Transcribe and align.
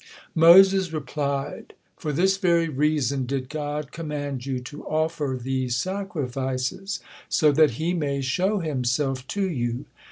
Moses 0.33 0.91
replied: 0.91 1.75
"For 1.95 2.11
this 2.11 2.37
very 2.37 2.67
reason 2.69 3.27
did 3.27 3.49
God 3.49 3.91
command 3.91 4.47
you 4.47 4.59
to 4.61 4.83
offer 4.85 5.37
these 5.39 5.75
sacrifices, 5.75 7.01
so 7.29 7.51
that 7.51 7.71
He 7.77 7.93
may 7.93 8.21
show 8.21 8.57
Himself 8.61 9.27
to 9.27 9.47
you." 9.47 9.85